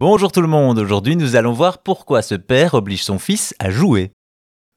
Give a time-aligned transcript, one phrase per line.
[0.00, 3.68] Bonjour tout le monde, aujourd'hui nous allons voir pourquoi ce père oblige son fils à
[3.68, 4.12] jouer.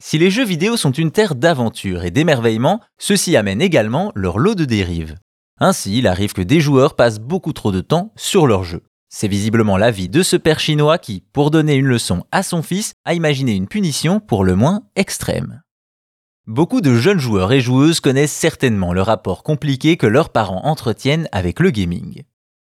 [0.00, 4.56] Si les jeux vidéo sont une terre d'aventure et d'émerveillement, ceux-ci amènent également leur lot
[4.56, 5.14] de dérives.
[5.60, 8.82] Ainsi, il arrive que des joueurs passent beaucoup trop de temps sur leur jeu.
[9.08, 12.94] C'est visiblement l'avis de ce père chinois qui, pour donner une leçon à son fils,
[13.04, 15.62] a imaginé une punition pour le moins extrême.
[16.48, 21.28] Beaucoup de jeunes joueurs et joueuses connaissent certainement le rapport compliqué que leurs parents entretiennent
[21.30, 22.24] avec le gaming.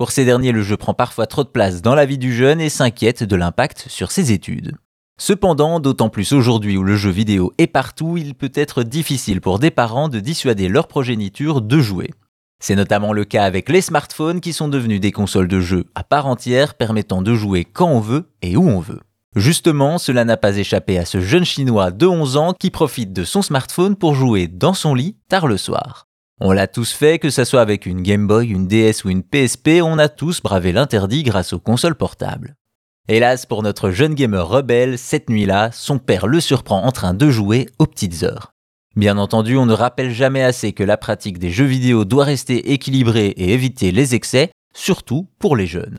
[0.00, 2.58] Pour ces derniers, le jeu prend parfois trop de place dans la vie du jeune
[2.58, 4.72] et s'inquiète de l'impact sur ses études.
[5.20, 9.58] Cependant, d'autant plus aujourd'hui où le jeu vidéo est partout, il peut être difficile pour
[9.58, 12.12] des parents de dissuader leur progéniture de jouer.
[12.60, 16.02] C'est notamment le cas avec les smartphones qui sont devenus des consoles de jeu à
[16.02, 19.00] part entière permettant de jouer quand on veut et où on veut.
[19.36, 23.24] Justement, cela n'a pas échappé à ce jeune chinois de 11 ans qui profite de
[23.24, 26.06] son smartphone pour jouer dans son lit tard le soir.
[26.42, 29.22] On l'a tous fait, que ce soit avec une Game Boy, une DS ou une
[29.22, 32.54] PSP, on a tous bravé l'interdit grâce aux consoles portables.
[33.08, 37.28] Hélas pour notre jeune gamer rebelle, cette nuit-là, son père le surprend en train de
[37.28, 38.52] jouer aux petites heures.
[38.96, 42.72] Bien entendu, on ne rappelle jamais assez que la pratique des jeux vidéo doit rester
[42.72, 45.98] équilibrée et éviter les excès, surtout pour les jeunes.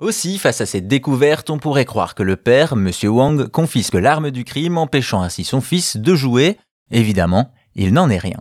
[0.00, 2.90] Aussi, face à cette découverte, on pourrait croire que le père, M.
[3.04, 6.56] Wang, confisque l'arme du crime, empêchant ainsi son fils de jouer.
[6.90, 8.40] Évidemment, il n'en est rien.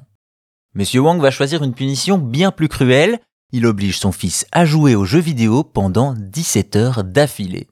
[0.76, 0.86] M.
[1.00, 3.20] Wang va choisir une punition bien plus cruelle,
[3.52, 7.68] il oblige son fils à jouer aux jeux vidéo pendant 17 heures d'affilée.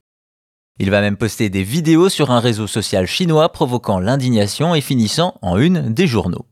[0.79, 5.35] Il va même poster des vidéos sur un réseau social chinois provoquant l'indignation et finissant
[5.41, 6.45] en une des journaux.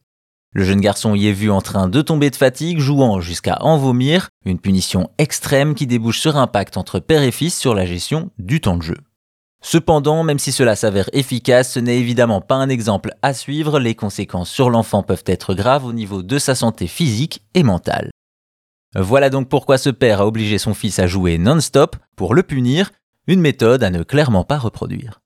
[0.51, 3.77] Le jeune garçon y est vu en train de tomber de fatigue, jouant jusqu'à en
[3.77, 7.85] vomir, une punition extrême qui débouche sur un pacte entre père et fils sur la
[7.85, 8.97] gestion du temps de jeu.
[9.61, 13.93] Cependant, même si cela s'avère efficace, ce n'est évidemment pas un exemple à suivre, les
[13.93, 18.09] conséquences sur l'enfant peuvent être graves au niveau de sa santé physique et mentale.
[18.95, 22.91] Voilà donc pourquoi ce père a obligé son fils à jouer non-stop pour le punir,
[23.27, 25.21] une méthode à ne clairement pas reproduire.